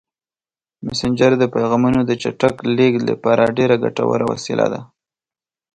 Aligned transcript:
مسېنجر 0.85 1.31
د 1.39 1.43
پیغامونو 1.53 1.99
د 2.05 2.11
چټک 2.21 2.55
لیږد 2.77 3.01
لپاره 3.11 3.53
ډېره 3.57 3.75
ګټوره 3.83 4.25
وسیله 4.33 4.65
ده. 4.73 4.81